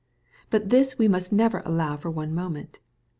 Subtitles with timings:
[0.49, 2.79] But this we must never allow for one moment.